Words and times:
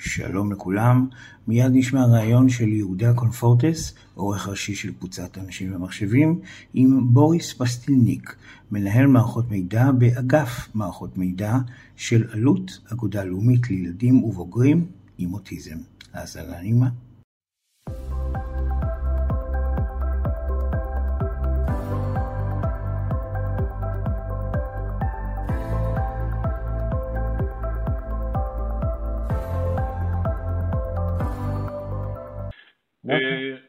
שלום 0.00 0.52
לכולם, 0.52 1.08
מיד 1.48 1.70
נשמע 1.72 2.04
ראיון 2.06 2.48
של 2.48 2.68
יהודה 2.68 3.14
קונפורטס, 3.14 3.94
עורך 4.14 4.48
ראשי 4.48 4.74
של 4.74 4.92
קבוצת 4.92 5.38
אנשים 5.38 5.74
ומחשבים, 5.74 6.40
עם 6.74 7.14
בוריס 7.14 7.52
פסטילניק, 7.52 8.36
מנהל 8.70 9.06
מערכות 9.06 9.50
מידע 9.50 9.90
באגף 9.92 10.68
מערכות 10.74 11.18
מידע 11.18 11.56
של 11.96 12.24
עלות 12.30 12.78
אגודה 12.92 13.24
לאומית 13.24 13.70
לילדים 13.70 14.24
ובוגרים 14.24 14.86
עם 15.18 15.34
אוטיזם. 15.34 15.76
האזנה 16.12 16.60
נעימה. 16.60 16.88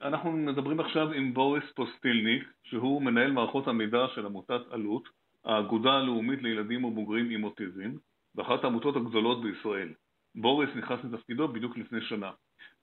אנחנו 0.02 0.32
מדברים 0.32 0.80
עכשיו 0.80 1.12
עם 1.12 1.34
בוריס 1.34 1.64
פוסטילניק, 1.76 2.44
שהוא 2.64 3.02
מנהל 3.02 3.32
מערכות 3.32 3.68
המידע 3.68 4.06
של 4.16 4.26
עמותת 4.26 4.62
עלות, 4.70 5.10
האגודה 5.46 5.94
הלאומית 5.94 6.42
לילדים 6.42 6.84
ובוגרים 6.84 7.30
עם 7.30 7.44
אוטיזם, 7.44 7.92
ואחת 8.36 8.64
העמותות 8.64 8.96
הגדולות 8.96 9.44
בישראל. 9.44 9.94
בוריס 10.36 10.70
נכנס 10.76 11.00
לתפקידו 11.04 11.48
בדיוק 11.48 11.78
לפני 11.78 12.02
שנה. 12.02 12.32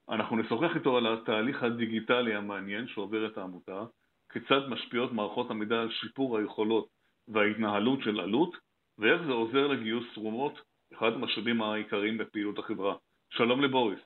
אנחנו 0.09 0.37
נשוחח 0.37 0.75
איתו 0.75 0.97
על 0.97 1.07
התהליך 1.07 1.63
הדיגיטלי 1.63 2.35
המעניין 2.35 2.89
שעוברת 2.89 3.39
העמותה, 3.39 3.85
כיצד 4.33 4.69
משפיעות 4.69 5.13
מערכות 5.13 5.51
המידע 5.51 5.81
על 5.81 5.91
שיפור 5.91 6.39
היכולות 6.39 6.89
וההתנהלות 7.29 8.03
של 8.03 8.21
עלות, 8.21 8.57
ואיך 8.99 9.23
זה 9.23 9.33
עוזר 9.33 9.67
לגיוס 9.67 10.05
תרומות, 10.15 10.61
אחד 10.95 11.13
המשאבים 11.13 11.63
העיקריים 11.63 12.19
בפעילות 12.19 12.59
החברה. 12.59 12.95
שלום 13.31 13.61
לבוריס. 13.61 14.06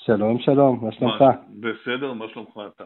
שלום, 0.00 0.38
שלום, 0.38 0.84
מה 0.84 0.92
שלומך? 0.92 1.24
בסדר, 1.60 2.12
מה 2.12 2.28
שלומך 2.28 2.60
אתה? 2.74 2.84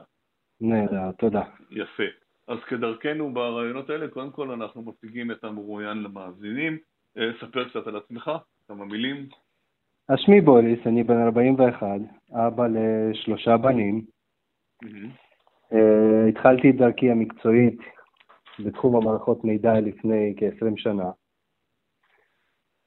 נהדר, 0.61 1.13
תודה. 1.19 1.43
יפה. 1.71 2.03
אז 2.49 2.59
כדרכנו 2.69 3.35
ברעיונות 3.35 3.91
האלה, 3.91 4.09
קודם 4.09 4.31
כל 4.31 4.51
אנחנו 4.51 4.83
מציגים 4.83 5.31
את 5.31 5.45
המרואיין 5.45 6.03
למאזינים. 6.03 6.79
אה, 7.19 7.31
ספר 7.41 7.69
קצת 7.69 7.87
על 7.87 7.97
עצמך, 7.97 8.31
כמה 8.69 8.85
מילים. 8.85 9.27
אז 10.09 10.19
שמי 10.19 10.41
בוליס, 10.41 10.87
אני 10.87 11.03
בן 11.03 11.23
41, 11.23 11.87
אבא 12.33 12.67
לשלושה 12.67 13.57
בנים. 13.57 14.05
Mm-hmm. 14.85 15.77
התחלתי 16.29 16.71
את 16.71 16.77
דרכי 16.77 17.11
המקצועית 17.11 17.79
בתחום 18.65 18.97
המערכות 18.97 19.45
מידע 19.45 19.81
לפני 19.81 20.35
כ-20 20.37 20.73
שנה, 20.77 21.11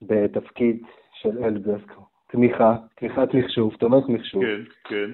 בתפקיד 0.02 0.86
של 1.14 1.44
אלדסק, 1.44 1.92
תמיכה, 2.36 2.76
תמיכת 2.96 3.34
מחשוב, 3.34 3.76
תומך 3.80 4.10
מחשוב. 4.10 4.44
כן, 4.44 4.62
כן. 4.84 5.12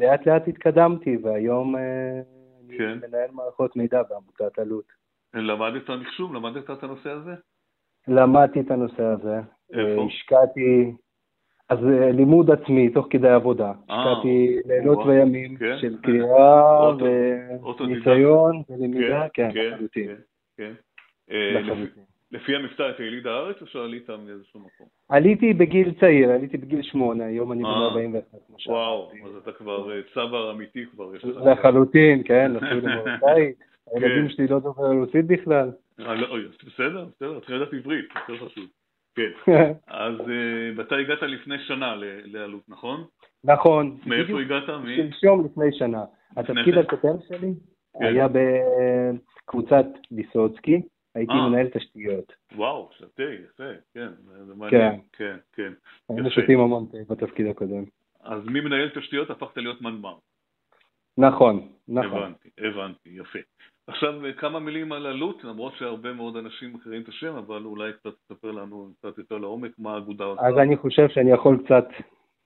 לאט 0.00 0.26
לאט 0.26 0.48
התקדמתי, 0.48 1.16
והיום 1.22 1.76
אה, 1.76 2.20
כן. 2.78 2.84
אני 2.84 3.08
מנהל 3.08 3.30
מערכות 3.32 3.76
מידע 3.76 4.02
בעמותת 4.02 4.58
עלות. 4.58 4.84
למדת 5.34 5.90
מחשוב? 5.90 6.34
למדת 6.34 6.70
את 6.70 6.82
הנושא 6.82 7.10
הזה? 7.10 7.34
למדתי 8.08 8.60
את 8.60 8.70
הנושא 8.70 9.02
הזה. 9.02 9.40
איפה? 9.72 10.06
השקעתי, 10.06 10.92
אז 11.68 11.78
אה, 11.84 12.12
לימוד 12.12 12.50
עצמי, 12.50 12.90
תוך 12.90 13.06
כדי 13.10 13.28
עבודה. 13.28 13.72
השקעתי 13.88 14.56
לילות 14.64 15.06
וימים 15.06 15.56
כן. 15.56 15.78
של 15.80 15.96
קריאה 16.02 16.90
וניסיון 17.80 18.62
ולמידה, 18.70 19.26
כן, 19.34 19.50
כן, 19.54 19.70
לחלוטין. 21.30 22.07
כן. 22.30 22.36
לפי 22.36 22.56
המבטא, 22.56 22.90
אתה 22.90 23.02
יליד 23.02 23.26
הארץ 23.26 23.56
או 23.60 23.66
שעלית 23.66 24.10
מאיזשהו 24.10 24.60
מקום? 24.60 24.86
עליתי 25.08 25.54
בגיל 25.54 25.94
צעיר, 26.00 26.30
עליתי 26.30 26.56
בגיל 26.56 26.82
שמונה, 26.82 27.24
היום 27.24 27.52
אני 27.52 27.62
בן 27.62 27.68
41, 27.68 28.24
כמו 28.46 28.56
וואו, 28.66 29.12
אז 29.24 29.36
אתה 29.42 29.52
כבר 29.52 30.02
צבר 30.14 30.50
אמיתי 30.50 30.86
כבר. 30.86 31.12
לחלוטין, 31.52 32.22
כן, 32.24 32.52
אפילו 32.56 32.82
מרוקאית. 32.82 33.58
הילדים 33.94 34.28
שלי 34.28 34.46
לא 34.46 34.58
דובר 34.58 34.92
רוסית 34.92 35.26
בכלל. 35.26 35.70
בסדר, 35.98 37.06
בסדר, 37.16 37.40
צריך 37.40 37.50
לדעת 37.50 37.72
עברית, 37.72 38.04
יותר 38.28 38.46
חשוב. 38.46 38.64
כן. 39.14 39.30
אז 39.86 40.14
אתה 40.80 40.96
הגעת 40.96 41.22
לפני 41.22 41.58
שנה 41.58 41.94
לעלות, 42.24 42.62
נכון? 42.68 43.04
נכון. 43.44 43.96
מאיפה 44.06 44.40
הגעת? 44.40 44.64
שלשום 44.96 45.44
לפני 45.44 45.72
שנה. 45.72 46.04
התפקיד 46.36 46.78
הקודם 46.78 47.16
שלי 47.28 47.52
היה 48.00 48.26
בקבוצת 48.28 49.86
ויסוצקי. 50.12 50.82
הייתי 51.18 51.32
מנהל 51.32 51.68
תשתיות. 51.68 52.32
וואו, 52.54 52.90
שתה, 52.98 53.22
יפה, 53.22 53.64
כן, 53.94 54.08
זה 54.46 54.54
מעניין. 54.54 55.00
כן, 55.12 55.36
כן. 55.52 55.72
היינו 56.08 56.30
שותים 56.30 56.60
המון 56.60 56.86
בתפקיד 57.08 57.46
הקודם. 57.46 57.84
אז 58.20 58.42
ממנהל 58.46 58.88
תשתיות 58.88 59.30
הפכת 59.30 59.56
להיות 59.56 59.82
מנמ"ר. 59.82 60.18
נכון, 61.18 61.68
נכון. 61.88 62.22
הבנתי, 62.22 62.48
הבנתי, 62.58 63.10
יפה. 63.12 63.38
עכשיו 63.86 64.14
כמה 64.36 64.58
מילים 64.58 64.92
על 64.92 65.06
עלות, 65.06 65.44
למרות 65.44 65.72
שהרבה 65.76 66.12
מאוד 66.12 66.36
אנשים 66.36 66.72
מכירים 66.74 67.02
את 67.02 67.08
השם, 67.08 67.34
אבל 67.34 67.64
אולי 67.64 67.92
קצת 67.92 68.10
תספר 68.26 68.50
לנו 68.50 68.90
קצת 68.98 69.18
יותר 69.18 69.38
לעומק 69.38 69.70
מה 69.78 69.94
האגודה 69.94 70.24
עושה. 70.24 70.48
אז 70.48 70.58
אני 70.58 70.76
חושב 70.76 71.08
שאני 71.08 71.30
יכול 71.30 71.58
קצת 71.64 71.84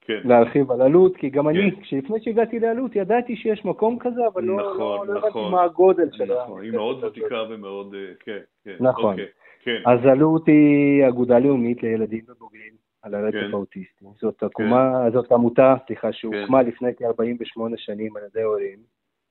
כן. 0.04 0.20
להרחיב 0.24 0.70
על 0.70 0.82
עלות, 0.82 1.16
כי 1.16 1.30
גם 1.30 1.44
כן. 1.44 1.48
אני, 1.50 1.70
כשלפני 1.80 2.16
שהגעתי 2.20 2.58
לעלות, 2.58 2.96
ידעתי 2.96 3.36
שיש 3.36 3.64
מקום 3.64 3.98
כזה, 3.98 4.20
אבל 4.34 4.44
לא, 4.44 4.56
נכון, 4.56 5.08
לא, 5.08 5.14
לא 5.14 5.28
נכון. 5.28 5.44
הבנתי 5.44 5.56
מה 5.56 5.62
הגודל 5.62 6.08
שלה. 6.12 6.42
נכון, 6.44 6.62
היא 6.62 6.72
מאוד 6.72 7.04
ותיקה 7.04 7.42
ומאוד, 7.50 7.94
כן, 8.20 8.38
כן. 8.64 8.76
נכון. 8.80 9.12
אוקיי, 9.12 9.26
כן. 9.62 9.82
אז 9.86 10.06
עלות 10.06 10.46
היא 10.46 11.08
אגודה 11.08 11.38
לאומית 11.38 11.82
לילדים 11.82 12.24
ובוגרים 12.28 12.72
על 13.02 13.14
הרצף 13.14 13.36
כן. 13.36 13.50
האוטיסטי. 13.52 14.04
זאת 14.20 14.42
עקומה, 14.42 15.10
זאת 15.12 15.32
עמותה, 15.32 15.74
סליחה, 15.86 16.12
שהוקמה 16.12 16.62
כן. 16.62 16.68
לפני 16.68 16.94
כ-48 16.96 17.60
שנים 17.76 18.16
על 18.16 18.22
ידי 18.30 18.42
הורים 18.42 18.78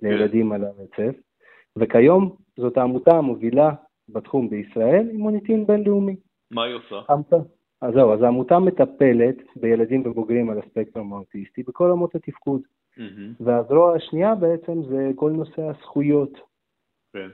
לילדים 0.02 0.52
על 0.52 0.64
הרצף, 0.64 1.20
וכיום 1.78 2.36
זאת 2.58 2.78
העמותה 2.78 3.12
המובילה 3.12 3.70
בתחום 4.10 4.50
בישראל 4.50 5.08
עם 5.12 5.18
מוניטין 5.18 5.68
בינלאומי. 5.68 6.16
מה 6.52 6.64
היא 6.64 6.76
עושה? 6.76 7.00
אז 7.82 7.94
זהו, 7.94 8.14
אז 8.14 8.22
העמותה 8.22 8.60
מטפלת 8.60 9.36
בילדים 9.56 10.02
ובוגרים 10.06 10.50
על 10.50 10.60
הספקטרום 10.60 11.14
האוטיסטי 11.14 11.64
בכל 11.64 11.90
רמות 11.92 12.16
התפקוד. 12.16 12.62
מהמם, 12.98 13.34
והזרוע 13.40 13.96
השנייה 13.96 14.36
בעצם 14.36 14.84
זה 14.90 15.12
כל 15.16 15.32
נושא 15.32 15.62
הזכויות. 15.62 16.34
כן. 17.14 17.30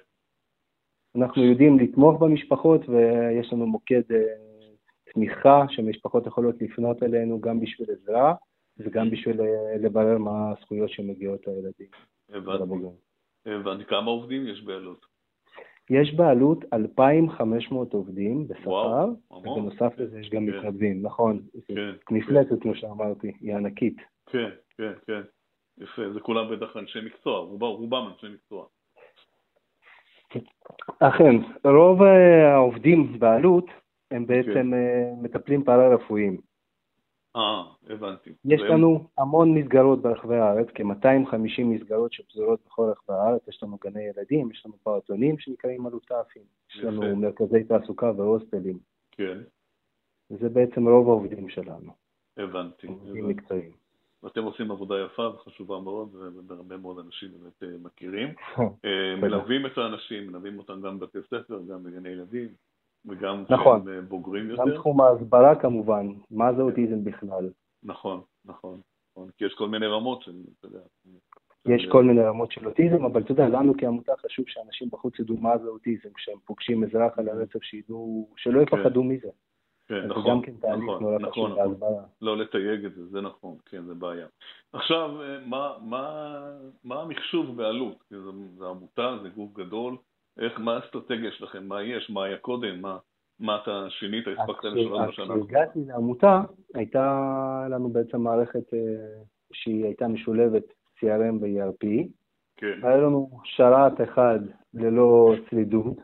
אנחנו 1.15 1.43
יודעים 1.43 1.79
לתמוך 1.79 2.21
במשפחות 2.21 2.89
ויש 2.89 3.53
לנו 3.53 3.67
מוקד 3.67 4.01
אה, 4.11 4.23
תמיכה 5.13 5.65
שמשפחות 5.69 6.27
יכולות 6.27 6.61
לפנות 6.61 7.03
אלינו 7.03 7.41
גם 7.41 7.59
בשביל 7.59 7.87
עזרה 7.91 8.33
וגם 8.77 9.09
בשביל 9.09 9.41
אה, 9.41 9.77
לברר 9.77 10.17
מה 10.17 10.51
הזכויות 10.51 10.89
שמגיעות 10.89 11.47
לילדים 11.47 11.87
הבנתי. 12.29 12.73
הבנתי. 13.45 13.85
כמה 13.85 14.11
עובדים 14.11 14.47
יש 14.47 14.61
בעלות? 14.61 15.05
יש 15.89 16.13
בעלות 16.15 16.65
2,500 16.73 17.93
עובדים 17.93 18.47
בשכר. 18.47 19.05
ובנוסף 19.31 19.97
לזה 19.97 20.19
יש 20.19 20.29
גם 20.29 20.45
כן. 20.45 20.57
מתנדבים, 20.57 21.01
נכון, 21.01 21.41
כן, 21.67 21.91
מפלצת 22.11 22.61
כמו 22.61 22.75
שאמרתי, 22.75 23.31
היא 23.41 23.55
ענקית. 23.55 23.97
כן, 24.29 24.49
כן, 24.77 24.91
כן. 25.07 25.21
יפה, 25.77 26.09
זה 26.13 26.19
כולם 26.19 26.55
בטח 26.55 26.77
אנשי 26.77 26.99
מקצוע, 27.05 27.39
רובם, 27.39 27.67
רובם 27.67 28.07
אנשי 28.13 28.27
מקצוע. 28.33 28.65
אכן, 30.99 31.35
רוב 31.63 32.01
אה, 32.01 32.53
העובדים 32.53 33.19
בעלות 33.19 33.65
הם 34.11 34.27
בעצם 34.27 34.73
אה, 34.73 35.11
מטפלים 35.21 35.63
פארה-רפואיים. 35.63 36.37
אה, 37.37 37.63
הבנתי. 37.89 38.29
יש 38.45 38.61
והם- 38.61 38.71
לנו 38.71 39.07
המון 39.17 39.53
מסגרות 39.53 40.01
ברחבי 40.01 40.35
הארץ, 40.35 40.67
כ-250 40.75 41.63
מסגרות 41.63 42.13
שפזורות 42.13 42.59
בכל 42.65 42.89
רחבי 42.91 43.13
הארץ, 43.15 43.47
יש 43.47 43.63
לנו 43.63 43.77
גני 43.83 44.03
ילדים, 44.03 44.51
יש 44.51 44.65
לנו 44.65 44.75
פעוטונים 44.83 45.39
שנקראים 45.39 45.87
אלוטפים, 45.87 46.41
יש 46.69 46.83
לנו 46.83 47.03
יפה. 47.03 47.15
מרכזי 47.15 47.63
תעסוקה 47.63 48.11
והוסטלים, 48.17 48.77
כן, 49.11 49.37
וזה 50.31 50.49
בעצם 50.49 50.87
רוב 50.87 51.09
העובדים 51.09 51.49
שלנו, 51.49 51.91
הבנתי. 52.37 52.87
עובדים. 52.87 53.27
מקצועיים. 53.27 53.71
ואתם 54.23 54.44
עושים 54.44 54.71
עבודה 54.71 54.95
יפה 55.06 55.29
וחשובה 55.35 55.79
מאוד, 55.79 56.15
והרבה 56.47 56.77
מאוד 56.77 57.00
אנשים 57.06 57.29
באמת 57.39 57.63
אה, 57.63 57.77
מכירים. 57.83 58.27
אה. 58.85 59.15
מלווים 59.21 59.65
את 59.65 59.77
האנשים, 59.77 60.27
מלווים 60.27 60.57
אותם 60.57 60.81
גם 60.81 61.00
בבתי 61.00 61.17
ספר, 61.27 61.59
גם 61.69 61.83
בגני 61.83 62.09
ילדים, 62.09 62.47
וגם 63.07 63.44
נכון. 63.50 63.81
כשהם 63.81 63.95
אה, 63.95 64.01
בוגרים 64.01 64.44
גם 64.44 64.68
יותר. 64.68 64.75
תחום 64.75 65.01
ההסברה 65.01 65.56
כמובן, 65.56 66.07
מה 66.31 66.54
זה 66.54 66.62
אוטיזם 66.62 67.04
בכלל. 67.04 67.50
נכון, 67.83 68.21
נכון, 68.45 68.81
נכון. 69.12 69.30
כי 69.38 69.45
יש 69.45 69.54
כל 69.54 69.68
מיני 69.68 69.88
רמות 69.88 70.21
של, 70.21 70.36
אתה 70.59 70.68
יודע. 70.68 70.80
יש 71.65 71.88
כל 71.92 72.04
מיני 72.04 72.21
רמות 72.21 72.51
של 72.51 72.68
אוטיזם, 72.68 73.06
אבל 73.06 73.21
אתה 73.21 73.31
יודע, 73.31 73.48
לנו 73.48 73.74
כעמותה 73.77 74.12
חשוב 74.25 74.45
שאנשים 74.48 74.89
בחוץ 74.92 75.19
ידעו 75.19 75.38
מה 75.38 75.57
זה 75.57 75.68
אוטיזם, 75.68 76.09
כשהם 76.15 76.38
פוגשים 76.45 76.83
אזרח 76.83 77.19
על 77.19 77.30
הרצף, 77.30 77.63
שידעו, 77.63 78.30
שלא 78.38 78.62
יפחדו 78.62 79.04
מזה. 79.04 79.30
כן, 79.88 80.01
זה 80.01 80.07
נכון, 80.07 80.31
גם 80.31 80.42
כן 80.42 80.53
תהליך 80.62 80.83
נכון, 80.83 81.03
נורא 81.03 81.18
נכון, 81.18 81.31
חשוב 81.31 81.48
נכון. 81.48 81.71
להסברה. 81.71 82.03
לא 82.21 82.38
לתייג 82.38 82.86
את 82.86 82.95
זה, 82.95 83.07
זה 83.07 83.21
נכון, 83.21 83.56
כן, 83.65 83.83
זה 83.83 83.94
בעיה. 83.94 84.27
עכשיו, 84.74 85.21
אה, 85.21 85.39
מה, 85.45 85.74
מה, 85.81 86.39
מה 86.83 87.01
המחשוב 87.01 87.57
בעלות? 87.57 88.03
זו, 88.10 88.31
זו 88.57 88.69
עמותה, 88.69 89.18
זה 89.24 89.30
גוף 89.30 89.53
גדול, 89.53 89.98
איך, 90.39 90.60
מה 90.60 90.75
האסטרטגיה 90.75 91.31
שלכם? 91.31 91.68
מה 91.68 91.84
יש? 91.84 92.10
מה 92.10 92.24
היה 92.24 92.38
קודם? 92.38 92.81
מה, 92.81 92.98
מה 93.39 93.57
אתה 93.63 93.86
שינית, 93.89 94.25
הספקת 94.28 94.63
לשנות 94.63 95.07
בשנה? 95.07 95.34
כשהגעתי 95.36 95.80
לעמותה, 95.88 96.42
הייתה 96.74 97.68
לנו 97.69 97.89
בעצם 97.89 98.22
מערכת 98.22 98.74
אה, 98.74 98.80
שהיא 99.54 99.86
הייתה 99.86 100.07
משולבת 100.07 100.63
CRM 101.00 101.36
ו-ERP. 101.42 102.07
כן. 102.57 102.80
היה 102.84 102.98
לנו 102.98 103.30
שרת 103.44 104.01
אחד 104.01 104.39
ללא 104.74 105.34
שרידות, 105.50 105.98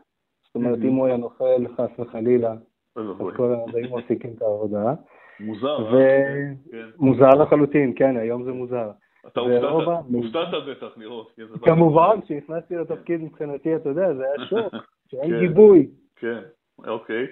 זאת 0.44 0.54
אומרת. 0.54 0.78
אם 0.82 0.94
הוא 0.94 1.06
היה 1.06 1.16
נופל 1.16 1.66
חס 1.76 1.98
וחלילה, 1.98 2.54
אז. 2.96 3.04
כל 3.36 3.54
היו 3.74 3.96
מפסיקים 3.96 4.32
את 4.36 4.42
העבודה. 4.42 4.94
מוזר, 5.40 5.96
אה? 5.96 6.24
כן. 6.70 6.86
מוזר 6.98 7.28
לחלוטין, 7.28 7.92
כן, 7.96 8.16
היום 8.16 8.44
זה 8.44 8.52
מוזר. 8.52 8.90
אתה 9.26 9.40
ורוב 9.42 9.88
הופתעת 10.12 10.48
בטח 10.68 10.96
לראות. 10.96 11.36
כמובן, 11.62 12.20
כשנכנסתי 12.24 12.76
לתפקיד 12.76 13.20
מבחינתי, 13.22 13.76
אתה 13.76 13.88
יודע, 13.88 14.14
זה 14.14 14.24
היה 14.24 14.46
שוק, 14.46 14.74
שאין 15.10 15.30
כן. 15.30 15.40
גיבוי. 15.40 15.88
כן, 16.16 16.40
אוקיי. 16.86 17.26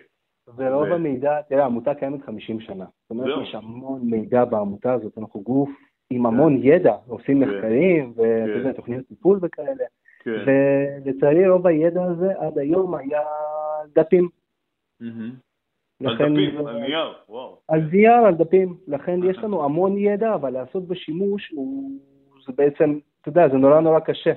ורוב 0.57 0.89
ו- 0.91 0.95
המידע, 0.95 1.43
תראה, 1.43 1.63
העמותה 1.63 1.95
קיימת 1.95 2.23
50 2.23 2.61
שנה. 2.61 2.85
זאת 2.85 3.11
אומרת. 3.11 3.43
יש 3.43 3.55
המון 3.55 4.01
מידע 4.05 4.45
בעמותה 4.45 4.93
הזאת, 4.93 5.19
אנחנו 5.19 5.41
גוף 5.41 5.71
עם 6.11 6.27
המון 6.27 6.59
ידע, 6.63 6.95
עושים 7.07 7.45
כן. 7.45 7.51
מחקרים, 7.51 8.13
ואתה 8.17 8.53
כן. 8.53 8.59
יודע, 8.59 8.73
תוכניות 8.73 9.07
טיפול 9.07 9.39
וכאלה. 9.43 9.85
כן. 10.25 10.45
ולצערי 10.47 11.49
רוב 11.49 11.67
הידע 11.67 12.05
הזה 12.05 12.33
עד 12.39 12.59
היום 12.59 12.95
היה 12.95 13.21
דפים. 13.95 14.29
מהמם. 16.03 16.09
על 16.09 16.15
לכן, 16.15 16.35
דפים, 16.35 16.67
על 16.67 16.77
נייר, 16.79 17.13
וואו. 17.29 17.59
על 17.69 17.81
נייר, 17.93 18.13
על 18.27 18.35
דפים. 18.35 18.77
לכן 18.89 19.21
יש 19.25 19.39
לנו 19.39 19.65
המון 19.65 19.99
ידע, 19.99 20.35
אבל 20.35 20.51
לעשות 20.51 20.89
בשימוש 20.89 21.51
הוא, 21.51 21.91
זה 22.47 22.53
בעצם, 22.57 22.99
אתה 23.21 23.29
יודע, 23.29 23.49
זה 23.49 23.57
נורא 23.57 23.81
נורא 23.81 24.01
קשה. 24.01 24.33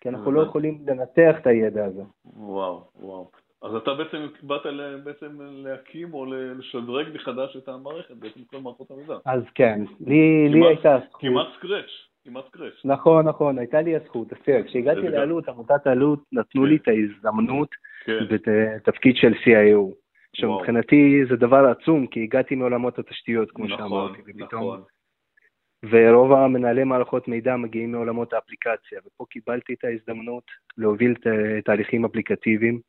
כי 0.00 0.08
אנחנו 0.08 0.32
לא. 0.32 0.40
יכולים 0.42 0.78
לנתח 0.86 1.36
את 1.40 1.46
הידע 1.46 1.84
הזה. 1.84 2.02
וואו, 2.36 2.84
וואו. 3.00 3.30
אז 3.62 3.74
אתה 3.74 3.94
בעצם 3.94 4.26
באת 4.42 4.66
ל- 4.66 5.00
בעצם 5.04 5.26
להקים 5.40 6.14
או 6.14 6.26
לשדרג 6.58 7.06
מחדש 7.14 7.56
את 7.56 7.68
המערכת, 7.68 8.14
בעצם 8.14 8.40
כל 8.46 8.56
מערכות 8.60 8.90
המידע. 8.90 9.14
אז 9.26 9.42
כן, 9.54 9.80
לי, 10.06 10.48
לי 10.48 10.58
כמעט- 10.58 10.68
הייתה 10.68 10.94
הזכות. 10.94 11.20
כמעט 11.20 11.46
סקרץ', 11.58 11.90
כמעט 12.24 12.44
סקרץ'. 12.48 12.72
נכון, 12.84 13.28
נכון, 13.28 13.58
הייתה 13.58 13.80
לי 13.82 13.96
הזכות. 13.96 14.32
אז 14.32 14.38
תראה, 14.44 14.62
כשהגעתי 14.62 15.00
לאלו"ט, 15.08 15.48
עמותת 15.48 15.86
אלו"ט 15.86 16.20
נתנו 16.32 16.64
לי 16.66 16.76
את 16.76 16.88
ההזדמנות 16.88 17.68
כן, 18.04 18.18
בתפקיד 18.30 19.16
של 19.16 19.32
CIO. 19.32 19.92
עכשיו. 20.34 20.58
מבחינתי 20.58 21.20
זה 21.28 21.36
דבר 21.36 21.64
עצום, 21.66 22.06
כי 22.06 22.22
הגעתי 22.22 22.54
מעולמות 22.54 22.98
התשתיות, 22.98 23.50
כמו 23.50 23.64
נכון, 23.66 23.78
שאמרתי, 23.78 24.20
ופתאום, 24.26 24.62
נכון. 24.62 24.82
ורוב 25.90 26.32
המנהלי 26.32 26.84
מערכות 26.84 27.28
מידע 27.28 27.56
מגיעים 27.56 27.92
מעולמות 27.92 28.32
האפליקציה, 28.32 29.00
ופה 29.06 29.24
קיבלתי 29.30 29.74
את 29.74 29.84
ההזדמנות 29.84 30.44
להוביל 30.78 31.14
ת- 31.14 31.64
תהליכים 31.64 32.04
אפליקטיביים. 32.04 32.80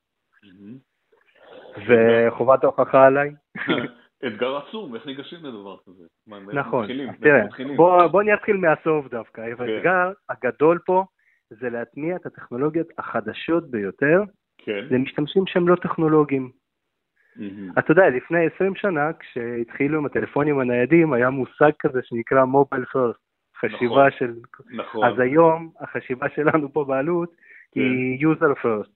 וחובת 1.88 2.63
ההוכחה 2.63 3.06
עליי. 3.06 3.31
אתגר 4.27 4.57
עצום, 4.57 4.95
איך 4.95 5.06
ניגשים 5.06 5.39
לדבר 5.45 5.77
כזה? 5.86 6.03
נכון, 6.53 6.88
תראה? 7.21 7.41
בוא, 7.75 8.07
בוא 8.07 8.24
נתחיל 8.24 8.57
מהסוף 8.57 9.07
דווקא. 9.07 9.41
כן. 9.56 9.63
האתגר 9.63 10.12
הגדול 10.30 10.80
פה 10.86 11.03
זה 11.50 11.69
להטמיע 11.69 12.15
את 12.15 12.25
הטכנולוגיות 12.25 12.88
החדשות 12.98 13.71
ביותר 13.71 14.24
כן. 14.57 14.86
למשתמשים 14.91 15.44
שהם 15.48 15.68
לא 15.68 15.75
טכנולוגיים. 15.75 16.51
מהמם. 17.35 17.71
אתה 17.79 17.91
יודע, 17.91 18.09
לפני 18.09 18.45
20 18.55 18.75
שנה, 18.75 19.13
כשהתחילו 19.19 19.97
עם 19.97 20.05
הטלפונים 20.05 20.59
הניידים, 20.59 21.13
היה 21.13 21.29
מושג 21.29 21.71
כזה 21.79 21.99
שנקרא 22.03 22.45
מובייל 22.45 22.85
פרסט, 22.85 23.19
חשיבה 23.59 24.07
נכון. 24.07 24.11
של... 24.11 24.33
נכון, 24.71 25.03
אז 25.03 25.19
היום, 25.19 25.69
החשיבה 25.79 26.29
שלנו 26.35 26.73
פה 26.73 26.83
בעלות 26.85 27.29
היא 27.75 28.27
user 28.27 28.65
first. 28.65 28.65
זאת 28.65 28.87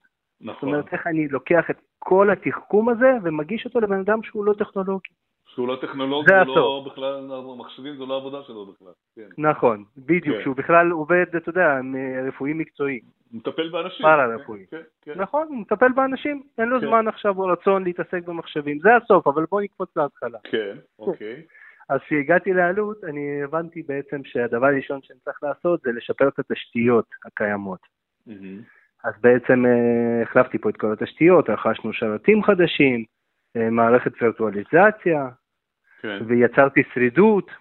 נכון. 0.42 0.70
אומרת, 0.70 0.94
איך 0.94 1.08
אני 1.08 1.28
לוקח 1.28 1.70
את 1.70 1.78
כל 2.00 2.30
התחכום 2.30 2.90
הזה 2.90 3.12
ומגיש 3.24 3.66
אותו 3.66 3.80
לבן 3.80 4.00
אדם 4.00 4.24
שהוא 4.24 4.46
לא 4.46 4.54
טכנולוגי. 4.54 5.10
שהוא 5.48 5.68
לא 5.68 5.78
טכנולוג, 5.82 6.26
זה 6.30 6.42
הוא 6.42 6.56
לא. 6.56 6.86
בכלל, 6.92 7.28
מחשבים 7.58 7.96
זו 7.96 8.06
לא 8.06 8.14
העבודה 8.14 8.38
שלו 8.44 8.66
בכלל. 8.66 8.92
כן. 9.16 9.28
נכון, 9.38 9.84
בדיוק, 9.98 10.38
כן. 10.38 10.44
שהוא 10.44 10.56
בכלל 10.56 10.92
עובד, 10.92 11.26
אתה 11.38 11.50
יודע, 11.50 11.80
מ- 11.84 12.28
רפואי 12.28 12.54
מקצועי. 12.54 13.00
מטפל 13.34 13.70
באנשים. 13.70 14.06
פארה-רפואי. 14.06 14.66
כן, 14.72 14.82
כן. 15.02 15.22
נכון, 15.22 15.48
הוא 15.48 15.58
מטפל 15.58 15.92
באנשים, 15.92 16.44
אין 16.58 16.70
לו 16.70 16.80
כן. 16.80 16.88
זמן 16.88 17.08
עכשיו 17.08 17.40
או 17.40 17.46
רצון 17.46 17.84
להתעסק 17.84 18.24
במחשבים. 18.26 18.80
זה 18.80 18.96
הסוף, 18.96 19.28
אבל 19.28 19.46
בוא 19.52 19.62
נקפוץ 19.62 19.98
להתחלה. 19.98 20.40
כן, 20.44 20.78
אוקיי. 21.00 21.42
אז 21.90 22.00
כשהגעתי 22.06 22.54
לעלות, 22.54 23.04
אני 23.04 23.44
הבנתי 23.44 23.84
בעצם 23.84 24.22
שהדבר 24.24 24.66
הראשון 24.66 25.00
שאני 25.02 25.20
צריך 25.20 25.44
לעשות 25.44 25.82
זה 25.82 25.92
לשפר 25.92 26.28
את 26.28 26.40
התשתיות 26.40 27.06
הקיימות. 27.26 27.80
מהמם. 28.28 28.62
אז 29.04 29.14
בעצם 29.22 29.66
אה, 29.66 30.22
החלפתי 30.24 30.58
פה 30.58 30.70
את 30.70 30.78
כל 30.78 30.94
התשתיות, 30.94 31.50
רכשנו 31.50 31.94
שרתים 31.94 32.44
חדשים, 32.44 33.06
אה, 33.56 33.70
מערכת 33.70 34.12
וירטואליזציה, 34.22 35.28
כן. 36.02 36.20
ויצרתי 36.28 36.82
שרידות. 36.94 37.52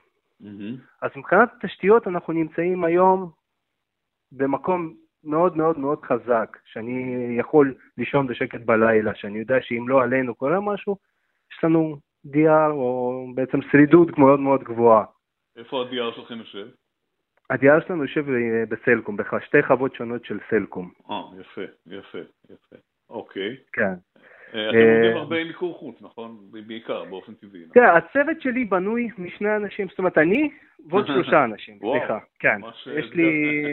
מהמם. 0.41 0.77
אז 1.03 1.11
מבחינת 1.17 1.49
התשתיות 1.57 2.09
אנחנו 2.09 2.33
נמצאים 2.33 2.85
היום 2.85 3.31
במקום 4.33 4.95
מאוד 5.25 5.57
מאוד 5.57 5.79
מאוד 5.79 6.05
חזק, 6.05 6.59
שאני 6.65 7.37
יכול 7.39 7.75
לישון 7.99 8.27
בשקט 8.27 8.61
בלילה, 8.61 9.15
שאני 9.15 9.39
יודע 9.39 9.57
שאם 9.61 9.89
לא 9.89 10.03
עלינו 10.03 10.35
קורה 10.35 10.61
משהו, 10.61 10.97
יש 11.53 11.65
לנו 11.65 11.97
DR 12.27 12.71
או 12.71 13.27
בעצם 13.35 13.59
שרידות 13.71 14.19
מאוד 14.19 14.41
מאוד 14.41 14.65
גבוהה. 14.65 15.05
איפה 15.57 15.83
ה-DR 15.83 16.17
שלכם 16.17 16.39
יושב? 16.39 16.67
ה-DR 17.51 17.87
שלנו 17.87 18.03
יושב 18.03 18.25
אה, 18.29 18.65
בסלקום, 18.69 19.17
בשתי 19.17 19.63
חוות 19.63 19.95
שונות 19.95 20.25
של 20.25 20.39
סלקום. 20.51 20.91
אה, 21.11 21.23
יפה, 21.41 21.63
יפה, 21.87 22.19
יפה. 22.51 22.77
אוקיי. 23.11 23.57
כן. 23.73 23.95
אה, 24.55 24.69
אתם 24.71 24.79
אה, 24.79 24.95
עובדים 24.95 25.17
הרבה 25.17 25.37
עם 25.37 25.47
מיקור 25.47 25.79
חוץ, 25.79 25.97
נכון? 26.01 26.37
בעיקר, 26.67 27.05
באופן 27.05 27.35
טבעי. 27.35 27.61
נכון? 27.61 27.73
תראה, 27.75 27.97
הצוות 27.97 28.41
שלי 28.41 28.65
בנוי 28.65 29.09
משני 29.19 29.57
אנשים, 29.57 29.89
זאת 29.89 29.99
אומרת, 29.99 30.19
אני 30.19 30.51
ועוד 30.89 31.07
שלושה 31.15 31.45
אנשים, 31.45 31.79
סליחה. 31.79 32.19
כן, 32.39 32.61
יש 32.99 33.13
לי... 33.13 33.31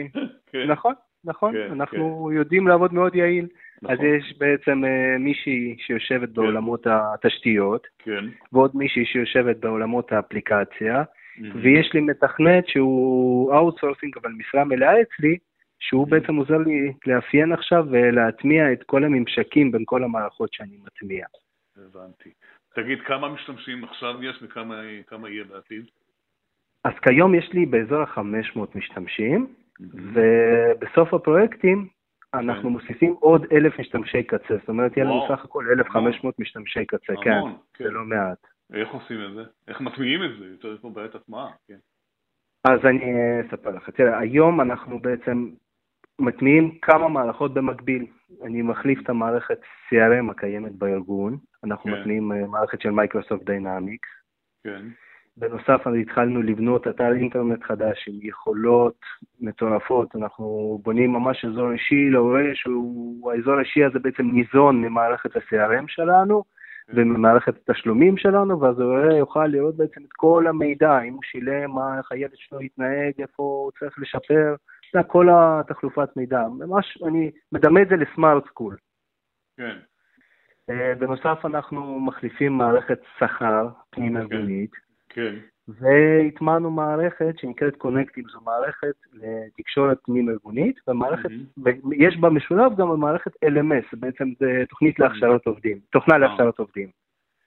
כן, 0.50 0.66
נכון, 0.66 0.94
נכון, 1.26 1.52
כן, 1.52 1.72
אנחנו 1.72 2.32
יודעים 2.32 2.68
לעבוד 2.68 2.94
מאוד 2.94 3.14
יעיל. 3.14 3.46
אז 3.84 3.90
נכון. 3.90 4.06
יש 4.06 4.34
בעצם 4.38 4.84
אה, 4.84 5.18
מישהי 5.18 5.76
שיושבת 5.78 6.28
בעולמות 6.28 6.86
התשתיות, 6.86 7.86
כן. 7.98 8.24
ועוד 8.52 8.70
מישהי 8.74 9.04
שיושבת 9.06 9.56
בעולמות 9.56 10.12
האפליקציה, 10.12 11.02
מהמם. 11.38 11.60
ויש 11.62 11.90
לי 11.94 12.00
מתכנת 12.00 12.68
שהוא 12.68 13.54
outsourcing, 13.54 14.16
אבל 14.22 14.30
משרה 14.30 14.64
מלאה 14.64 15.00
אצלי, 15.02 15.38
שהוא 15.78 16.06
Mhm. 16.06 16.10
בעצם 16.10 16.36
עוזר 16.36 16.58
לי 16.58 16.92
לאפיין 17.06 17.52
עכשיו 17.52 17.86
ולהטמיע 17.90 18.72
את 18.72 18.82
כל 18.82 19.04
הממשקים 19.04 19.72
בין 19.72 19.82
כל 19.86 20.04
המערכות 20.04 20.52
שאני 20.52 20.76
מטמיע. 20.86 21.26
הבנתי. 21.76 22.30
תגיד, 22.74 23.00
כמה 23.00 23.28
משתמשים 23.28 23.84
עכשיו 23.84 24.24
יש 24.24 24.38
וכמה 24.42 24.80
כמה 25.06 25.28
יהיה 25.30 25.44
בעתיד? 25.44 25.84
אז 26.84 26.92
כיום 27.02 27.34
יש 27.34 27.52
לי 27.52 27.66
באזור 27.66 27.98
ה-500 28.02 28.60
משתמשים. 28.74 29.46
ובסוף 29.80 31.14
הפרויקטים 31.14 31.88
אנחנו 32.34 32.62
כן. 32.62 32.68
מוסיפים 32.68 33.12
עוד 33.20 33.46
אלף 33.52 33.80
משתמשי 33.80 34.22
קצה, 34.22 34.56
זאת 34.60 34.68
אומרת, 34.68 34.96
יהיה 34.96 35.06
לנו. 35.06 35.26
סך 35.28 35.44
הכל 35.44 35.64
1,500 35.78 36.38
משתמשי 36.38 36.86
קצה, 36.86 37.12
כן, 37.22 37.40
כן. 37.74 37.84
זה 37.84 37.90
לא 37.90 38.04
מעט. 38.04 38.38
איך 38.72 38.88
עושים 38.90 39.24
את 39.24 39.34
זה? 39.34 39.42
איך 39.68 39.80
מטמיעים 39.80 40.24
את 40.24 40.38
זה? 40.38 40.44
יותר 40.44 40.74
יש 40.74 40.80
פה 40.80 40.90
בעיית 40.90 41.14
הטמעה, 41.14 41.50
כן. 41.68 41.78
אז 42.64 42.80
אני 42.84 43.14
אספר 43.40 43.70
לך. 43.70 43.90
תראה, 43.90 44.18
היום 44.18 44.60
אנחנו 44.60 45.00
בעצם 45.00 45.50
מטמיעים 46.20 46.78
כמה 46.82 47.08
מערכות 47.08 47.54
במקביל. 47.54 48.06
אני 48.42 48.62
מחליף 48.62 48.98
את 49.02 49.10
המערכת 49.10 49.58
CRM 49.62 50.30
הקיימת 50.30 50.72
בארגון, 50.72 51.38
אנחנו 51.64 51.92
כן. 51.92 52.00
מטמיעים 52.00 52.32
אה, 52.32 52.46
מערכת 52.46 52.80
של 52.80 52.90
Microsoft 52.90 53.44
Dynamics. 53.44 54.08
כן. 54.64 54.86
בנוסף, 55.36 55.86
התחלנו 56.00 56.42
לבנות 56.42 56.88
אתר 56.88 57.12
אינטרנט 57.12 57.62
חדש 57.62 58.08
עם 58.08 58.18
יכולות 58.22 58.96
מטורפות. 59.40 60.16
אנחנו 60.16 60.78
בונים 60.82 61.12
ממש 61.12 61.44
אזור 61.44 61.72
אישי 61.72 62.10
להורה, 62.10 62.44
שהוא, 62.54 63.32
האזור 63.32 63.54
האישי 63.54 63.84
הזה 63.84 63.98
בעצם 63.98 64.22
ניזון 64.22 64.80
ממערכת 64.80 65.36
ה-CRM 65.36 65.84
שלנו 65.88 66.44
וממערכת 66.88 67.54
התשלומים 67.56 68.16
שלנו, 68.16 68.60
ואז 68.60 68.80
ההורה 68.80 69.16
יוכל 69.16 69.46
לראות 69.46 69.76
בעצם 69.76 70.00
את 70.04 70.12
כל 70.12 70.46
המידע, 70.46 71.00
אם 71.00 71.12
הוא 71.12 71.22
שילם, 71.22 71.70
מה, 71.70 71.98
איך 71.98 72.12
הילד 72.12 72.30
שלו 72.34 72.60
התנהג, 72.60 73.12
איפה 73.18 73.42
הוא 73.42 73.70
צריך 73.78 73.98
לשפר, 73.98 74.54
זה 74.94 75.02
כל 75.02 75.28
התחלופת 75.32 76.16
מידע. 76.16 76.42
ממש, 76.58 76.98
אני 77.08 77.30
מדמה 77.52 77.82
את 77.82 77.88
זה 77.88 77.96
לסמארט 77.96 78.46
סקול. 78.46 78.76
כן. 79.56 79.76
אה, 80.70 80.94
בנוסף, 80.94 81.38
אנחנו 81.44 82.00
מחליפים 82.00 82.52
מערכת 82.52 82.98
שכר 83.18 83.68
פנים-ארגונית. 83.90 84.85
כן. 85.16 85.34
והטמענו 85.68 86.70
מערכת 86.70 87.38
שנקראת 87.38 87.76
קונקטיב, 87.76 88.28
זו 88.28 88.40
מערכת 88.40 88.94
לתקשורת 89.12 89.98
פנים-ארגונית, 90.04 90.80
ומערכת, 90.88 91.30
מהמם. 91.56 91.92
יש 91.92 92.16
בה 92.16 92.30
משולב 92.30 92.76
גם 92.76 93.00
מערכת 93.00 93.32
LMS, 93.44 93.96
בעצם 94.00 94.28
זה 94.38 94.64
תוכנית 94.68 94.98
להכשרת 94.98 95.46
עובדים, 95.46 95.78
תוכנה. 95.92 96.18
להכשרת 96.18 96.58
עובדים. 96.58 96.90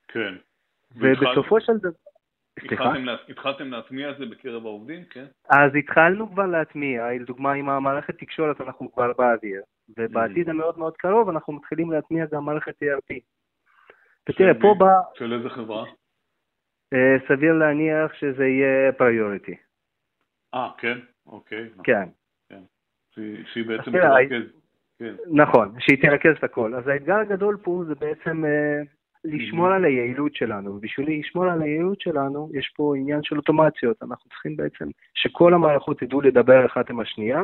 כן. 0.08 0.34
ובסופו 0.96 1.62
של 1.62 1.78
דבר, 1.78 1.90
סליחה? 2.60 2.84
התחלתם 2.84 3.06
לה- 3.06 3.16
התחלתם 3.30 3.68
להטמיע 3.72 4.12
את 4.12 4.18
זה 4.18 4.26
בקרב 4.26 4.66
העובדים, 4.66 5.04
כן? 5.10 5.26
אז 5.50 5.72
התחלנו 5.80 6.32
כבר 6.32 6.46
להטמיע, 6.46 7.12
לדוגמה 7.20 7.54
עם 7.54 7.70
המערכת 7.70 8.18
תקשורת 8.20 8.62
אנחנו 8.62 8.92
כבר 8.92 9.12
באוויר, 9.18 9.62
ובעתיד 9.98 10.50
המאוד 10.50 10.80
מאוד 10.80 10.98
קרוב 10.98 11.30
אנחנו 11.30 11.54
מתחילים 11.54 11.92
להטמיע 11.92 12.26
גם 12.32 12.46
מערכת 12.46 12.84
ERP. 12.84 13.16
ותראה, 14.30 14.54
פה 14.62 14.76
בא... 14.80 14.94
של 15.16 15.34
איזה 15.34 15.50
חברה? 15.50 15.86
אה, 16.94 17.16
סביר 17.28 17.54
להניח 17.54 18.14
שזה 18.14 18.48
יהיה 18.48 18.92
פריוריטי. 18.92 19.56
אה, 20.54 20.70
כן? 20.78 20.98
אוקיי. 21.26 21.64
נכון. 21.72 21.84
כן. 21.86 22.10
שהיא 23.54 23.66
בעצם 23.66 23.92
תרכז. 23.92 24.44
כן. 25.00 25.16
נכון, 25.32 25.76
שהיא 25.80 26.02
תרכז 26.02 26.38
את 26.38 26.44
הכל. 26.44 26.76
אז 26.76 26.88
האתגר 26.88 27.16
הגדול 27.16 27.58
פה 27.64 27.84
זה 27.88 27.96
בעצם 27.96 28.46
אה, 28.46 28.82
לשמור 29.24 29.68
על 29.68 29.86
היעילות 29.86 30.36
שלנו. 30.36 30.76
ובשביל 30.76 31.20
לשמור 31.20 31.46
על 31.46 31.62
היעילות 31.62 32.02
שלנו, 32.02 32.50
יש 32.54 32.74
פה 32.76 32.94
עניין 32.98 33.24
של 33.24 33.38
אוטומציות. 33.38 34.04
אנחנו 34.04 34.30
צריכים 34.30 34.58
בעצם 34.58 34.86
שכל 35.14 35.54
המערכות 35.54 36.02
ידעו 36.02 36.22
לדבר 36.22 36.66
אחת 36.66 36.90
עם 36.90 37.00
השנייה, 37.00 37.44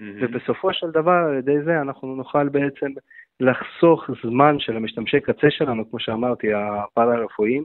ובסופו 0.00 0.72
של 0.72 0.90
דבר, 0.90 1.26
על 1.28 1.38
ידי 1.38 1.62
זה 1.64 1.80
אנחנו 1.80 2.16
נוכל 2.16 2.48
בעצם 2.48 2.86
לחסוך 3.40 4.10
זמן 4.22 4.58
של 4.58 4.76
המשתמשי 4.76 5.20
קצה 5.20 5.50
שלנו, 5.50 5.90
כמו 5.90 6.00
שאמרתי, 6.00 6.46
הפארה-רפואיים, 6.54 7.64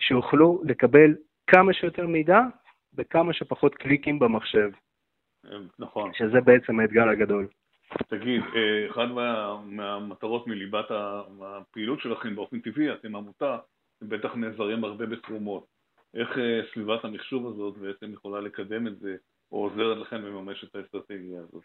שיוכלו 0.00 0.62
לקבל 0.64 1.14
כמה 1.46 1.72
שיותר 1.72 2.06
מידע 2.06 2.40
בכמה 2.94 3.32
שפחות 3.32 3.74
קליקים 3.74 4.18
במחשב. 4.18 4.70
נכון. 5.78 6.10
שזה 6.14 6.40
בעצם 6.40 6.80
האתגר 6.80 7.08
הגדול. 7.08 7.46
תגיד, 8.08 8.42
אה, 8.56 8.90
אחד 8.90 9.06
מה, 9.10 9.56
מהמטרות 9.64 10.46
מליבת 10.46 10.86
הפעילות 10.90 12.00
שלכם 12.00 12.34
באופן 12.34 12.60
טבעי, 12.60 12.92
אתם 12.92 13.16
עמותה, 13.16 13.58
אתם 13.98 14.08
בטח 14.08 14.34
נעזרים 14.34 14.84
הרבה 14.84 15.06
בתרומות. 15.06 15.66
איך 16.14 16.38
אה, 16.38 16.60
סביבת 16.72 17.04
המחשוב 17.04 17.46
הזאת 17.46 17.78
בעצם 17.78 18.12
יכולה 18.12 18.40
לקדם 18.40 18.86
את 18.86 18.98
זה, 18.98 19.16
או 19.52 19.68
עוזרת 19.68 19.98
לכם 19.98 20.16
לממש 20.16 20.64
את 20.64 20.74
האסטרטגיה 20.74 21.40
הזאת? 21.40 21.62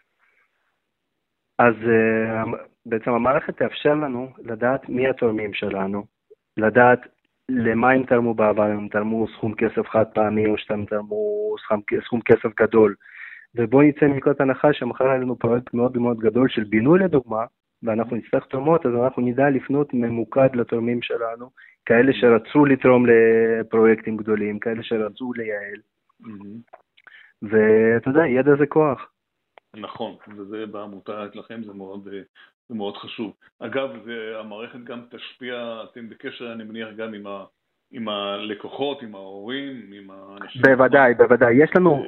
אז 1.58 1.74
אה, 1.74 2.42
בעצם 2.86 3.10
המערכת 3.10 3.56
תאפשר 3.56 3.94
לנו 3.94 4.32
לדעת 4.38 4.88
מי 4.88 5.08
התורמים 5.08 5.54
שלנו, 5.54 6.06
לדעת 6.56 7.00
למה 7.50 7.90
הם 7.90 8.02
תרמו 8.02 8.34
בעבר, 8.34 8.62
הם 8.62 8.88
תרמו 8.88 9.26
סכום 9.28 9.54
כסף 9.54 9.88
חד 9.88 10.04
פעמי 10.14 10.46
או 10.46 10.58
שאתם 10.58 10.84
תרמו 10.84 11.54
סכום, 11.64 11.80
סכום 12.04 12.20
כסף 12.20 12.48
גדול. 12.60 12.94
ובואו 13.54 13.82
נצא 13.82 14.06
מנקודת 14.06 14.40
הנחה 14.40 14.72
שמחר 14.72 15.04
היה 15.04 15.18
לנו 15.18 15.38
פרויקט 15.38 15.74
מאוד 15.74 15.98
מאוד 15.98 16.18
גדול 16.18 16.48
של 16.48 16.64
בינוי 16.64 16.98
לדוגמה, 16.98 17.44
ואנחנו 17.82 18.16
נצטרך 18.16 18.46
תרומות, 18.46 18.86
אז 18.86 18.92
אנחנו 18.94 19.22
נדע 19.22 19.50
לפנות 19.50 19.94
ממוקד 19.94 20.56
לתורמים 20.56 21.02
שלנו, 21.02 21.50
כאלה 21.86 22.12
שרצו 22.12 22.64
לתרום 22.64 23.06
לפרויקטים 23.06 24.16
גדולים, 24.16 24.58
כאלה 24.58 24.82
שרצו 24.82 25.32
לייעל. 25.32 25.80
ואתה 27.42 28.10
יודע, 28.10 28.26
ידע 28.26 28.56
זה 28.58 28.66
כוח. 28.66 29.10
נכון, 29.76 30.16
וזה 30.36 30.66
בעמותה 30.66 31.26
אצלכם 31.26 31.62
זה 31.64 31.72
מאוד, 31.72 32.08
זה 32.68 32.74
מאוד 32.74 32.96
חשוב. 32.96 33.32
אגב, 33.58 33.90
זה, 34.04 34.32
המערכת 34.40 34.78
גם 34.84 35.00
תשפיע, 35.10 35.82
אתם 35.84 36.08
בקשר, 36.08 36.52
אני 36.52 36.64
מניח, 36.64 36.88
גם 36.96 37.14
עם, 37.14 37.26
ה, 37.26 37.44
עם 37.90 38.08
הלקוחות, 38.08 39.02
עם 39.02 39.14
ההורים, 39.14 39.90
עם 39.92 40.10
האנשים. 40.10 40.62
בוודאי, 40.62 41.14
בוודאי. 41.14 41.54
יש 41.54 41.70
לנו? 41.76 42.04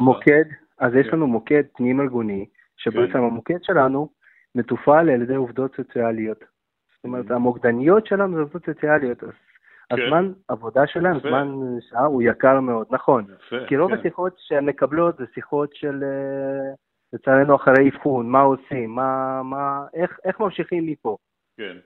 מוקד, 0.00 0.44
אז 0.78 0.94
יש 0.94 1.06
כן. 1.06 1.16
לנו 1.16 1.26
מוקד 1.26 1.62
פנים-ארגוני, 1.76 2.46
שבעצם 2.76 3.12
כן. 3.12 3.18
המוקד 3.18 3.62
שלנו 3.62 4.08
מתופעל 4.54 5.10
על 5.10 5.22
ידי 5.22 5.34
עובדות 5.34 5.76
סוציאליות. 5.76 6.38
זאת 6.38 7.04
אומרת, 7.04 7.30
Mhm. 7.30 7.34
המוקדניות 7.34 8.06
שלנו 8.06 8.34
זה 8.36 8.40
עובדות 8.40 8.64
סוציאליות. 8.66 9.22
אז 9.24 9.96
כן. 9.96 10.02
הזמן 10.02 10.32
עבודה 10.48 10.86
שלהם, 10.86 11.16
יפה. 11.16 11.28
זמן 11.28 11.48
שעה, 11.90 12.04
הוא 12.04 12.22
יקר 12.22 12.60
מאוד, 12.60 12.86
נכון. 12.90 13.24
יפה, 13.46 13.56
כי 13.66 13.76
רוב 13.76 13.94
כן. 13.94 14.00
השיחות 14.00 14.34
שהן 14.38 14.64
מקבלות 14.66 15.16
זה 15.16 15.24
שיחות 15.34 15.74
של, 15.74 16.02
אה, 16.04 16.74
לצערנו, 17.12 17.56
אחרי 17.56 17.88
אבחון, 17.88 18.30
מה 18.30 18.40
עושים, 18.40 18.90
מה, 18.90 19.42
מה, 19.42 19.86
איך, 19.94 20.18
איך 20.24 20.40
ממשיכים 20.40 20.86
מפה. 20.86 21.16
כן, 21.56 21.76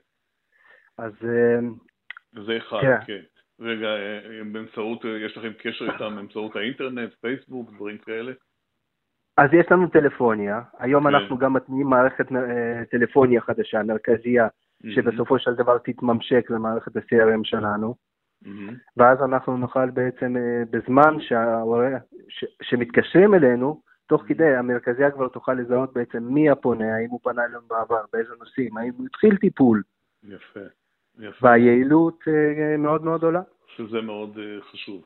אז 0.97 1.11
זה 2.45 2.57
אחד, 2.57 2.81
כן. 2.81 2.97
כן. 3.05 3.21
רגע, 3.59 3.87
אה, 3.87 4.43
באמצעות, 4.51 5.05
אה, 5.05 5.17
יש 5.25 5.37
לכם 5.37 5.51
קשר 5.53 5.85
איתם 5.93 6.15
באמצעות 6.15 6.55
האינטרנט, 6.55 7.13
פייסבוק, 7.21 7.71
דברים 7.73 7.97
כאלה? 7.97 8.31
אז 9.37 9.49
יש 9.53 9.65
לנו 9.71 9.87
טלפוניה, 9.87 10.61
היום 10.79 11.07
כן. 11.07 11.15
אנחנו 11.15 11.37
גם 11.37 11.53
מטמיעים 11.53 11.87
מערכת 11.87 12.31
אה, 12.31 12.85
טלפוניה 12.91 13.41
חדשה, 13.41 13.83
מרכזייה, 13.83 14.47
שבסופו 14.89 15.39
של 15.39 15.53
דבר 15.53 15.77
תתממשק 15.77 16.49
למערכת 16.49 16.95
ה-CRM 16.95 17.43
שלנו, 17.43 17.95
מהמם. 18.41 18.75
ואז 18.97 19.17
אנחנו 19.21 19.57
נוכל 19.57 19.89
בעצם 19.89 20.35
בזמן 20.69 21.19
שההורה, 21.19 21.89
ש, 22.29 22.45
שמתקשרים 22.61 23.33
אלינו, 23.33 23.81
תוך 24.07 24.23
כדי 24.27 24.55
המרכזייה 24.55 25.11
כבר 25.11 25.27
תוכל 25.27 25.53
לזהות 25.53 25.93
בעצם 25.93 26.23
מי 26.23 26.49
הפונה, 26.49 26.95
האם 26.95 27.09
הוא 27.09 27.19
פנה 27.23 27.45
אלינו 27.45 27.61
בעבר, 27.67 28.01
באיזה 28.13 28.33
נושאים, 28.39 28.77
האם 28.77 28.93
הוא 28.97 29.05
התחיל 29.05 29.37
טיפול, 29.37 29.83
יפה, 30.23 30.59
יפה. 31.19 31.47
והיעילות 31.47 32.19
אה, 32.27 32.77
מאוד 32.77 33.03
מאוד 33.03 33.23
עולה. 33.23 33.41
שזה 33.67 34.01
מאוד 34.01 34.37
אה, 34.37 34.61
חשוב. 34.71 35.05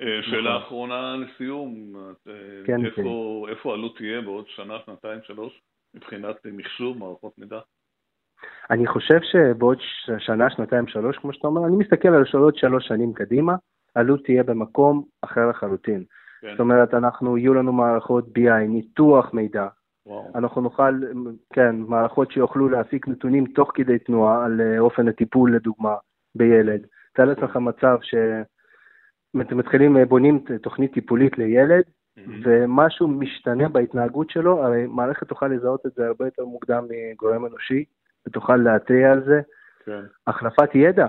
אה, 0.00 0.22
שאלה 0.22 0.58
אחרונה 0.58 1.16
לסיום, 1.16 1.96
את, 2.10 2.28
אה, 2.28 2.66
כן, 2.66 2.86
איפה, 2.86 3.46
איפה 3.48 3.74
עלות 3.74 3.96
תהיה 3.96 4.20
בעוד 4.20 4.44
שנה, 4.48 4.78
שנתיים, 4.86 5.18
שלוש, 5.22 5.62
מבחינת 5.94 6.36
מחשוב, 6.52 6.98
מערכות 6.98 7.38
מידע? 7.38 7.58
אני 8.70 8.86
חושב 8.86 9.18
שבעוד 9.22 9.78
שנה, 10.18 10.50
שנתיים, 10.50 10.86
שלוש, 10.86 11.16
כמו 11.18 11.32
שאתה 11.32 11.46
אומר, 11.46 11.66
אני 11.66 11.76
מסתכל 11.76 12.08
על 12.08 12.24
עוד 12.34 12.56
שלוש 12.56 12.88
שנים 12.88 13.12
קדימה, 13.12 13.54
עלות 13.94 14.24
תהיה 14.24 14.42
במקום 14.42 15.04
אחר 15.22 15.50
לחלוטין. 15.50 16.04
כן, 16.42 16.50
זאת 16.50 16.60
אומרת, 16.60 16.94
אנחנו, 16.94 17.38
יהיו 17.38 17.54
לנו 17.54 17.72
מערכות 17.72 18.24
BI, 18.38 18.68
ניתוח 18.68 19.34
מידע, 19.34 19.66
וואו, 20.06 20.30
אנחנו 20.34 20.60
נוכל, 20.60 21.00
כן, 21.52 21.76
מערכות 21.76 22.30
שיוכלו 22.30 22.68
להפיק 22.68 23.08
נתונים 23.08 23.46
תוך 23.46 23.70
כדי 23.74 23.98
תנועה 23.98 24.44
על 24.44 24.60
אה, 24.60 24.78
אופן 24.78 25.08
הטיפול, 25.08 25.54
לדוגמה, 25.54 25.94
בילד. 26.34 26.86
תאר 27.14 27.24
לעצמך 27.24 27.56
מצב 27.56 27.98
שאתם 28.02 29.58
מתחילים, 29.58 29.96
אה, 29.96 30.04
בונים 30.04 30.44
תוכנית 30.62 30.92
טיפולית 30.92 31.38
לילד. 31.38 31.84
ומשהו 32.44 33.08
משתנה 33.08 33.68
בהתנהגות 33.68 34.30
שלו, 34.30 34.64
הרי 34.64 34.86
מערכת 34.86 35.28
תוכל 35.28 35.48
לזהות 35.48 35.86
את 35.86 35.92
זה 35.96 36.06
הרבה 36.06 36.24
יותר 36.24 36.44
מוקדם 36.44 36.84
מגורם 36.90 37.46
אנושי, 37.46 37.84
ותוכל 38.26 38.56
להתריע 38.56 39.12
על 39.12 39.24
זה. 39.24 39.40
כן, 39.84 40.00
החלפת 40.26 40.74
ידע, 40.74 41.06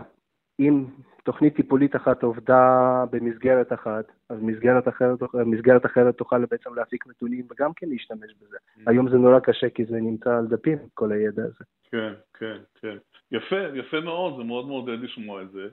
אם 0.60 0.86
תוכנית 1.24 1.55
טיפולית 1.55 1.95
אחת 1.95 2.24
עובדה 2.24 3.03
במסגרת 3.12 3.74
אחת, 3.74 4.05
אז 4.29 4.38
מסגרת 4.41 4.88
אחרת, 4.88 5.19
מסגרת 5.45 5.86
אחרת 5.86 6.17
תוכל 6.17 6.45
בעצם 6.45 6.75
להפיק 6.75 7.07
נתונים 7.07 7.45
וגם 7.51 7.72
כן 7.75 7.89
להשתמש 7.89 8.33
בזה. 8.41 8.57
היום 8.88 9.10
זה 9.10 9.17
נורא 9.17 9.39
קשה 9.39 9.69
כי 9.69 9.86
זה 9.86 9.95
נמצא 9.95 10.38
על 10.38 10.48
דפים, 10.48 10.77
כל 10.93 11.12
הידע 11.12 11.43
הזה. 11.43 11.63
כן, 11.91 12.13
כן, 12.33 12.57
כן. 12.81 12.98
יפה, 13.31 13.60
יפה 13.74 14.00
מאוד, 14.00 14.38
זה 14.38 14.43
מאוד 14.43 14.67
מעודד 14.67 15.00
לשמוע 15.00 15.41
את 15.41 15.51
זה. 15.51 15.67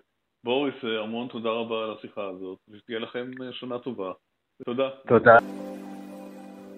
בוריס, 0.45 0.75
אה, 0.85 1.01
המון 1.01 1.29
תודה 1.29 1.51
רבה 1.51 1.85
על 1.85 1.91
השיחה 1.99 2.25
הזאת, 2.25 2.59
ושתהיה 2.69 2.99
לכם 2.99 3.31
אה, 3.43 3.53
שנה 3.53 3.79
טובה. 3.79 4.13
תודה. 4.65 4.91
תודה. 5.07 5.39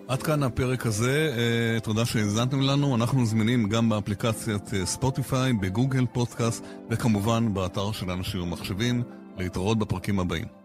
עד 0.09 0.23
כאן 0.23 0.43
הפרק 0.43 0.87
הזה, 0.87 1.35
אה, 1.37 1.81
תודה 1.81 2.05
שהאזנתם 2.05 2.61
לנו. 2.61 2.95
אנחנו 2.95 3.27
זמינים 3.27 3.69
גם 3.69 3.89
באפליקציית 3.89 4.75
אה, 4.75 4.87
ספוטיפיי, 4.87 5.53
בגוגל 5.53 6.07
פודקאסט, 6.13 6.65
וכמובן 6.91 7.55
באתר 7.55 7.93
של 7.93 8.11
אנשים 8.11 8.43
ומחשבים. 8.43 9.03
להתראות 9.39 9.79
בפרקים 9.79 10.21
הבאים. 10.21 10.62